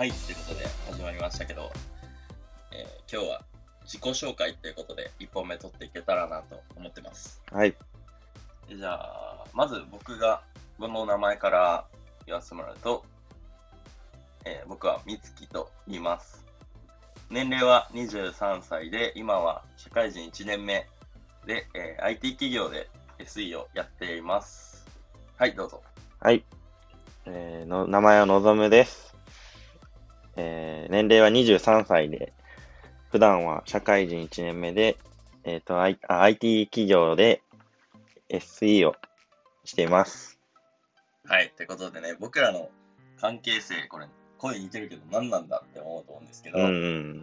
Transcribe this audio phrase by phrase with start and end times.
[0.00, 1.70] はい、ということで始まりましたけど、
[2.72, 3.42] えー今日は
[3.82, 7.42] 自己紹介ということで1本目取っていけたらなと思ってます。
[7.52, 7.72] はい。
[8.66, 10.40] でじゃあ、まず僕が
[10.78, 11.84] この名前から
[12.24, 13.04] 言わせてもらうと、
[14.46, 16.46] えー僕はみつきと言います。
[17.28, 20.86] 年齢は23歳で、今は社会人1年目
[21.46, 24.86] で、えー IT 企業で SE をやっています。
[25.36, 25.82] はい、どうぞ。
[26.20, 26.42] はい。
[27.26, 29.09] えーの、名前はのぞむです。
[30.36, 32.32] えー年齢は23歳で、
[33.10, 34.98] 普段は社会人1年目で、
[35.44, 37.42] えっ、と、I、あ IT 企業で
[38.28, 38.96] SE を
[39.64, 40.38] しています。
[41.26, 42.70] はい、ということでね、僕らの
[43.20, 44.06] 関係性、これ、
[44.38, 47.18] 声似てるけど何なんだって思うと思うんですけど、うんうん。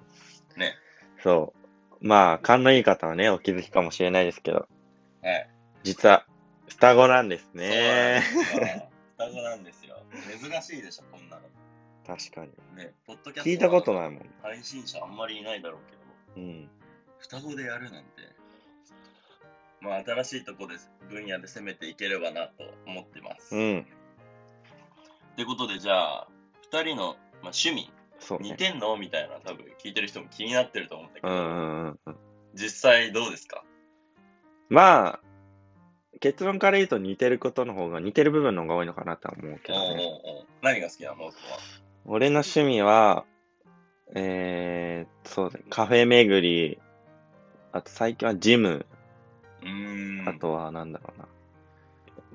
[0.56, 0.76] ね、
[1.24, 1.54] そ
[2.02, 2.08] う。
[2.08, 4.68] まあ、勘のいい方はね、お気づきかもしれないですけど、
[5.22, 5.50] はい。
[5.84, 6.26] 実は、
[6.68, 8.22] 双子なんですね。
[8.34, 8.90] そうなんですよ。
[9.18, 10.04] 双子なんですよ。
[10.52, 11.42] 珍しいでしょ、こんなの。
[12.08, 12.52] 確かに。
[12.78, 14.30] ね、ポッドキャスト聞いたことないもん。
[14.42, 15.82] 配信者あんまりいないだろう
[16.36, 16.70] けど、うん。
[17.20, 18.10] 双子でやるなんて、
[19.82, 23.50] まあ、新しいとこです分野で攻めていければなと思ってます。
[23.52, 23.86] と、うん。
[25.38, 26.28] いうことで、じゃあ、
[26.62, 28.52] 二人の、まあ、趣味、そうね。
[28.52, 28.98] 似てんの？
[28.98, 32.16] みたいな、多分聞いてる人も気になってると思うんだけど、うんうんうんうん。
[32.56, 33.64] 実際どうですか？
[34.70, 35.20] まあ、
[36.20, 40.22] 結論から言うと似てることの方が、似てる部分の方が多いのかなとは思うけおうおうどね。
[40.24, 41.26] おう何が好きなの？
[41.26, 41.32] は。
[42.10, 43.26] 俺の趣味は、
[44.16, 46.80] えー、そうだね、カフェ巡り、
[47.74, 48.86] あと最近はジム、
[49.62, 50.30] うーん。
[50.30, 51.28] あとはなんだろうな。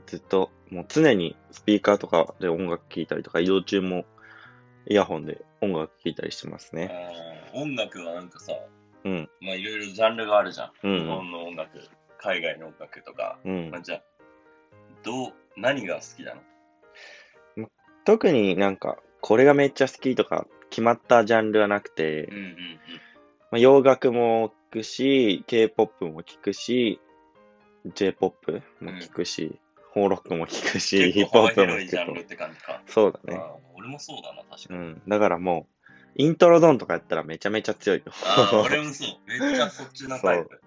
[0.06, 4.04] ずっと、もう常にスピーカーとかで音楽聴いたりとか、移動中も
[4.86, 6.90] イヤホンで音楽聴いたりしてますね。
[7.54, 8.52] 音楽はなんかさ、
[9.04, 10.72] うん、まあいろいろジャンルがあるじゃん。
[10.82, 11.78] うん日本の音楽、
[12.18, 13.38] 海外の音楽とか。
[13.42, 13.80] うんまあ、。
[13.80, 14.02] じゃあ、
[15.02, 16.42] どう、何が好きなの？
[18.04, 22.54] 特になんか、これがめっちゃ好きとか、決まったジャンルはなくて、うんうんうん。
[23.52, 27.00] まあ、洋楽も聴くし、K-POP も聴くし、
[27.94, 29.58] J-POP も聴くし、
[29.92, 32.90] ホーロックも聴くし、ヒップホップも聴く。
[32.90, 33.40] そうだね。
[33.74, 34.80] 俺もそうだな、確かに。
[34.80, 35.02] うん。
[35.06, 38.12] だからもう、イントロドンとかやったらめちゃめちゃ強いよ。
[38.64, 39.18] 俺もそう。
[39.28, 40.60] めっちゃそっちのタイプ。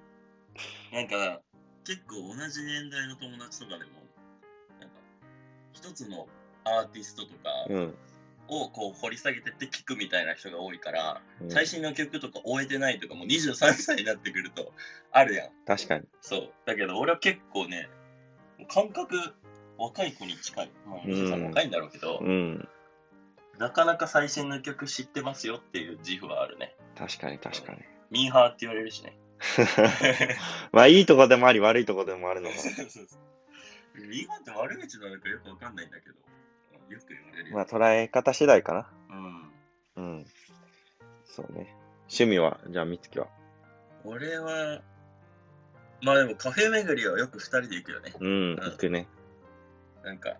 [0.94, 1.42] なんか、
[1.86, 3.92] 結構同じ年代の友達とかでも、
[4.80, 4.96] なんか、
[5.74, 6.28] 一つの
[6.64, 7.96] アーティストとかうん。
[8.48, 14.72] をこう掘り下げてって聞くみたいな人が多いから、うん最新の曲とか終えてないとかもう23歳になってくると
[15.12, 15.50] あるやん。
[15.66, 16.06] 確かに。
[16.22, 16.50] そう。
[16.66, 17.90] だけど俺は結構ね、
[18.68, 19.18] 感覚
[19.78, 20.72] 若い子に近い。
[20.88, 22.68] まあ、うん若いんだろうけど、うん。
[23.58, 26.76] なかなか最新の曲知ってますよっていう自負はあるね。
[26.98, 27.80] 確かに確かに。
[28.12, 29.18] ミーハーって言われるしね。
[30.72, 32.56] まあ、いいとこでもあり、悪いとこでもあるのか
[33.96, 36.16] ミーハーって悪口なのかよくわかんないんだけど、
[36.90, 37.54] よく言われる。
[37.54, 38.90] まあ、捉え方次第かな。
[39.98, 40.16] うん。
[40.18, 40.26] うん。
[41.26, 41.76] そうね。
[42.04, 43.28] 趣味は、じゃあ、みつきは？
[44.04, 44.82] 俺は、
[46.02, 48.14] まあでもカフェ巡りはよく二人で行くよね。
[48.20, 49.08] うん、行くね。
[50.04, 50.38] なんか、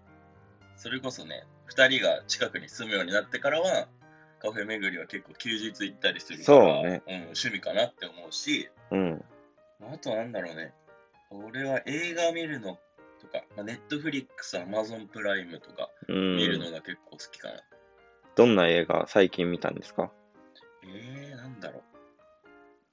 [0.78, 3.88] それこそね、二人が近くに住むようになってからは、
[4.40, 9.26] カフェ巡りは結構休日行ったりするから、そうねん、趣味かなって思うし、うん。
[9.82, 10.74] あとはなんだろうね、
[11.32, 12.78] 俺は映画見るの
[13.22, 16.38] とか、まあ、ネットフリックス、アマゾンプライムとかうん。
[16.38, 17.56] 見るのが結構好きかな。
[18.36, 20.12] どんな映画最近見たんですか？
[20.84, 21.84] えー、なんだろう。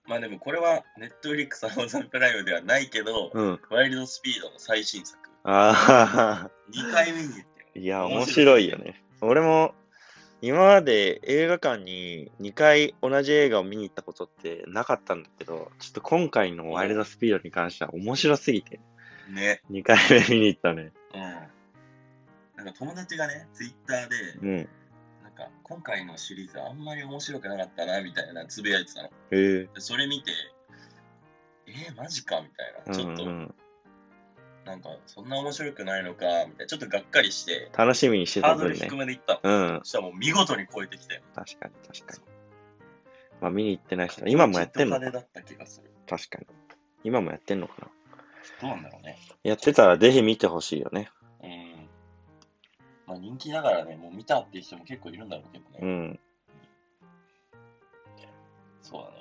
[0.09, 3.61] まあでもこれはネットフリックス、アマゾンプライムではないけど、うん。
[3.71, 7.83] ワイルドスピードの最新作、ああ、2回見に行ってよ。
[7.83, 9.03] いや、面白いよね。
[9.21, 9.75] 俺も、
[10.41, 18.81] 今まで映画館に2回同じ映画を見に行ったことってなかったんだけど、ちょっと今回のワイルドスピードに関しては面白すぎて、
[19.29, 19.61] ね。
[19.71, 20.93] 2回目見に行ったね。
[21.15, 21.21] うん。
[22.57, 24.57] なんか友達がね、ツイッターで、うん。
[25.23, 29.09] なんか今回のシリーズあんまり面白くなかったな、みたいなつぶやいてたの。
[29.09, 29.39] へえ。
[29.65, 30.33] でそれ見て、
[31.67, 32.95] えー、マジかみたいな。
[32.95, 33.55] ちょっと、うんうん、
[34.65, 36.67] なんか、そんな面白くないのか、みたいな。
[36.67, 38.95] ちょっとがっかりして、楽しみにしてハードル低。
[38.97, 39.75] めでいったの。
[39.75, 39.81] うん。
[39.81, 41.23] そしたらもう見事に超えてきて。
[41.35, 42.23] 確かに確かに。
[43.41, 45.91] まあ見に行ってない人は、今もやってんのちょと派手だった気がする。
[46.07, 46.47] 確かに。
[47.05, 47.89] 今もやってんのかな
[48.61, 49.19] どうなんだろうね。
[49.43, 51.11] やってたらぜひ見てほしいよね。
[51.43, 51.89] うん。
[53.07, 55.79] まあ人気ながらね、もう見たっていう人も結構いるんだろうけどね。
[55.81, 56.21] うん。
[58.83, 59.15] そうだね。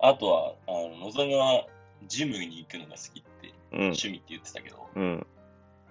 [0.00, 1.66] あとは、あの、のぞみは
[2.06, 3.80] ジムに行くのが好きって、うん。
[3.82, 5.26] 趣味って言ってたけど、うん。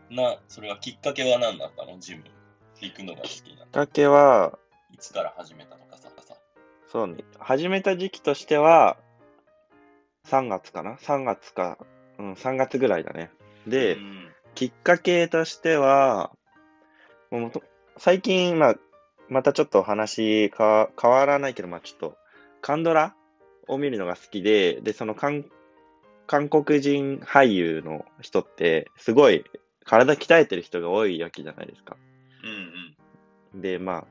[0.09, 2.00] な、それはきっかけは何だったの？
[2.00, 2.24] ジム
[2.81, 4.57] 行くのが好きなきっかけは、
[4.92, 6.35] いつから始めたのかさ、さ。
[6.88, 7.24] そうね。
[7.38, 8.97] 始めた時期としては、
[10.30, 11.78] 3月かな ?3 月か、
[12.18, 13.31] うん、3月ぐらいだね。
[13.68, 16.31] で、うん、きっかけとしては、
[17.31, 17.62] もうと
[17.98, 18.76] 最近、まあ、
[19.28, 22.18] またちょっと話か変わらないけど、まあちょっと、
[22.62, 23.16] カンドラ
[23.68, 25.46] を見るのが好きで、で、その韓
[26.30, 29.46] 韓国人俳優の人って、すごい
[29.84, 31.98] 体鍛えてる人が多いわけじゃないですか。
[32.44, 33.62] うんうん。
[33.62, 34.08] で、まあ、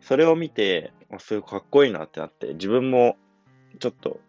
[0.00, 3.16] それを見て、あすごいかっこいいなってなって、自分も
[3.80, 4.20] ちょっと、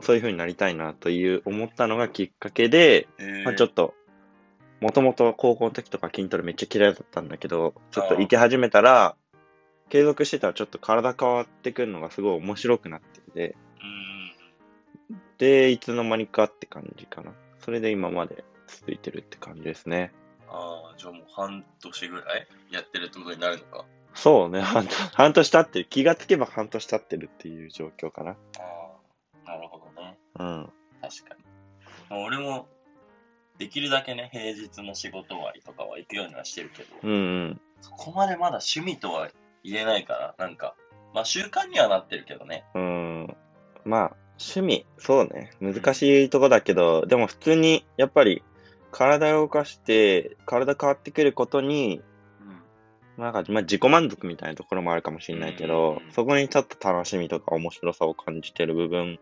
[0.00, 3.94] そういう風になりたいなという思ったのがきっかけで、えーまあちょっと、
[4.80, 9.14] もともと高校の時とか筋トレめっちゃ嫌いだったんだけど、ちょっと行き始めたら、
[9.90, 13.54] 継続してたらちょっと体変わってくるのがすごい面白くなってきて、
[15.42, 17.32] で、いつの間にかって感じかな。
[17.58, 20.12] それで今まで続いてるって感じですね。
[20.48, 23.84] ああ、じゃあもう半年ぐらいやってるってことになるのか。
[24.14, 25.86] そうね、半年半年経ってる。
[25.86, 28.30] 気がつけば半年経ってるっていう状況かな。
[28.30, 28.91] ああ、
[29.46, 30.18] なるほどね。
[30.38, 30.72] うん。
[31.00, 31.44] 確かに。
[32.10, 32.68] まあ俺も、
[33.58, 37.60] できるだけね、平日の仕事終わりとかは行くようにはしてるけど、うんうん。
[37.80, 39.28] そこまでまだ趣味とは
[39.62, 40.74] 言えないから、なんか、
[41.14, 42.64] まあ習慣にはなってるけどね。
[42.74, 43.36] うん。
[43.84, 45.52] まあ、趣味、そうね。
[45.60, 48.42] 難しいとこだけど、でも普通に、やっぱり、
[48.90, 52.04] 体を動かして、体変わってくることに、うん。
[53.18, 59.18] なんか、まあ、自己満足みたいなところもあるかもしれないけど、うんそこにちょっと楽しみとか面白さを感じてる部分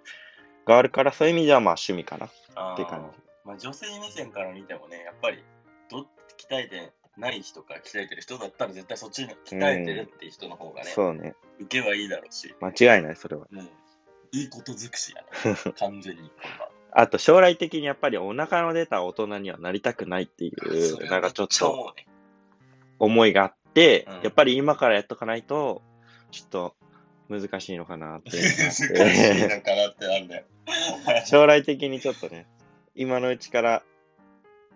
[0.66, 3.22] があるから、そういう意味ではまあ趣味かなっあて感じ。
[3.44, 5.42] まあ女性目線から見てもね、やっぱり、
[5.90, 6.06] ど鍛
[6.50, 11.34] えてない人か鍛えてる人だったら絶対そっちに鍛えてるっていう人の方がね、そうね。
[11.58, 13.46] 受けはいいだろうし、間違いない、それは。
[13.50, 13.64] もう、
[14.32, 15.56] いいこと尽くしやね。
[15.78, 16.30] 完全に。
[16.92, 21.94] あと、将来的にやっぱりお腹の出た大人にはなりたくないっていう、なんかちょっと
[22.98, 25.82] 思いがあって、うんやっぱり今からやっとかないと、
[26.30, 26.76] ちょっと
[27.28, 29.56] 難しいのかなって 難しいって。
[29.56, 30.44] のかなってなんだよ。
[31.26, 32.46] 将来的にちょっとね、
[32.94, 33.82] 今のうちから、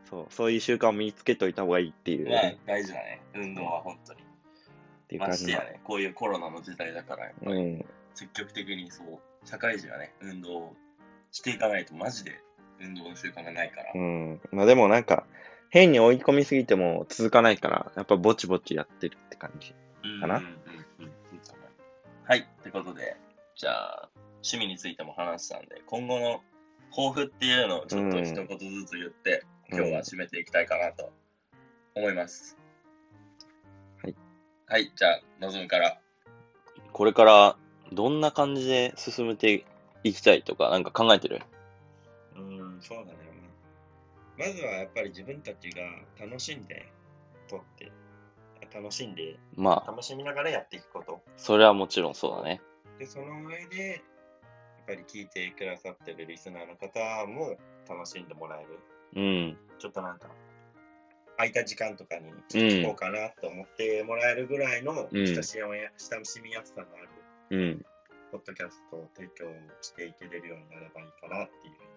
[0.08, 3.20] そう、そういう習慣を身につけといた方がいいっていう、まあね、大事だね。
[3.35, 4.20] 運動は本当に。
[4.20, 4.25] っ
[5.08, 5.52] ていう感じの。
[5.52, 7.85] ましてやね、こういうコロナの時代だから、やっぱりうん。
[8.14, 10.76] 積極的にそう、社会人はね、運動を
[11.32, 12.40] していかないとマジで
[12.81, 13.93] 運動の習慣がないから。
[13.94, 14.40] うん。
[14.52, 15.26] まあでもなんか、
[15.75, 19.75] 変に追い込みすぎても続かないから、やっぱぼちぼちやってるって感じ。
[20.21, 20.50] かなうんうん
[21.00, 21.41] うんうんいい
[22.29, 23.17] とい、ってことで、
[23.56, 26.43] じゃあ、趣味についても話したんで、今後の
[26.91, 31.11] 抱負っていうのをちょっと一言ずつ言って、うん今日は締めていきたいかなと
[31.97, 32.56] 思います。
[34.00, 34.15] はい。
[34.67, 35.99] はい、じゃあ、のぞむから。
[36.93, 37.56] これから
[37.93, 39.65] どんな感じで進めて
[40.05, 41.41] いきたいとか、なんか考えてる？
[42.37, 43.19] うん、そうだね。
[44.39, 45.83] まずはやっぱり自分たちが
[46.19, 46.87] 楽しんで
[47.49, 47.93] 撮って、
[48.75, 51.23] 楽しんで、まあ、楽しみながらやっていくこと。
[51.37, 52.61] それはもちろんそうだね。
[52.99, 54.01] で、その上で、やっ
[54.87, 57.57] ぱり聞いてくださってるリスナーの方も
[57.89, 58.79] 楽しんでもらえる。
[59.17, 59.59] うん。
[59.79, 60.29] ちょっとなんか、
[61.37, 67.09] 空いた時間とかに聞こうかなと思ってもらえるぐらいのうん親しみや親しみやすさがある、
[67.51, 67.87] うん。
[68.33, 69.47] ポッドキャストを提供
[69.81, 71.94] していけれるようになればいいかなっていう。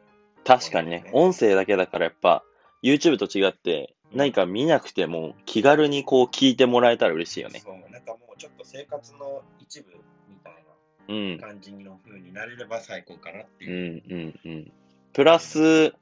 [0.47, 2.41] 確かにね、音声だけだからやっぱ、
[2.81, 7.59] YouTube と違って、何か見なくても気軽にこう聞いてもらえたら嬉しいよね。
[7.59, 9.91] そう、なんかもうちょっと生活の一部
[10.29, 10.53] みたい
[11.09, 11.47] うんな。
[11.47, 14.07] 感じの風になれれば最高かなってういう。
[14.07, 14.71] ん、うん、うん。
[15.11, 15.94] プラス、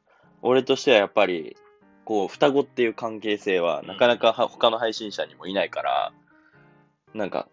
[0.43, 1.57] 俺としてはやっぱり、
[2.03, 6.13] こう、双子っていう関係性は、なかなかは他の配信者にもいないから、
[7.15, 7.47] なんか、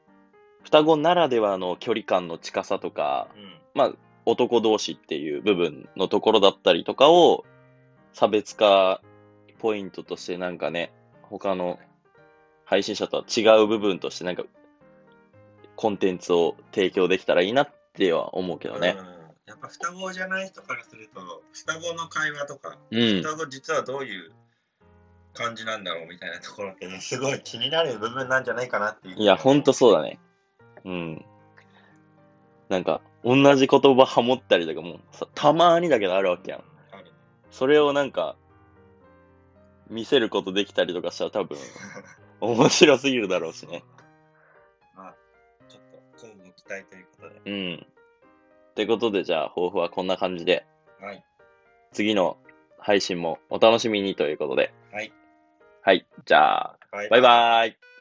[0.63, 3.93] 双子ならではの距離感の近さとか、うんまあ、
[4.25, 7.45] 男同士っていう部分のところだったりとかを、
[8.13, 9.01] 差別化
[9.59, 11.79] ポイントとしてなんかね、他の
[12.65, 14.45] 配信者とは違う部分としてなんか、
[15.77, 18.97] コンテンツを提供できたらいいなっては思うけどね。
[18.99, 23.23] うんやっぱ双子じゃない人からすると、双子の会話とか、うん。
[23.23, 24.33] 双子実はどういう
[25.35, 29.17] 感じなんだろうみたいなところってね、すごい気になる部分なんじゃないかなっていう。
[29.17, 30.21] いや、ほんとそうだね。
[30.85, 31.25] うん。
[32.69, 36.65] なんか、同じ言葉ハモったりとかもさ、たまーにだけどあるわけやん。
[37.51, 38.37] それをなんか、
[39.89, 41.59] 見せることできたりとかしたら多分、
[42.41, 43.85] 面白すぎるだろうしね。
[44.97, 45.15] まあ、
[45.69, 45.83] ちょっ
[46.19, 47.51] と今後期待ということで。
[47.51, 47.87] うん。
[48.71, 50.65] ってことで、じゃあ、抱負はこんな感じで、
[51.01, 51.23] はい。
[51.93, 52.39] 次の
[52.79, 54.73] 配信もお楽しみにということで。
[54.91, 55.13] はい。
[55.83, 56.07] はい。
[56.25, 57.92] じゃあ、バイバイバーイ。